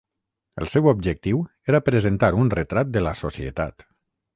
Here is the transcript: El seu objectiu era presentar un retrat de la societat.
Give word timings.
El 0.63 0.69
seu 0.75 0.89
objectiu 0.93 1.43
era 1.73 1.83
presentar 1.91 2.33
un 2.45 2.53
retrat 2.59 2.95
de 2.97 3.09
la 3.11 3.17
societat. 3.25 3.93